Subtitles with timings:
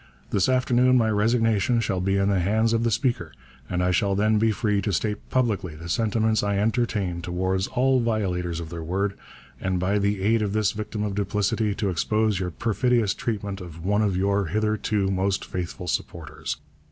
[0.31, 3.31] This afternoon my resignation shall be in the hands of the Speaker,
[3.69, 7.99] and I shall then be free to state publicly the sentiments I entertain towards all
[7.99, 9.13] violators of their word,
[9.59, 13.85] and by the aid of this victim of duplicity, to expose your perfidious treatment of
[13.85, 16.57] one of your hitherto most faithful supporters.'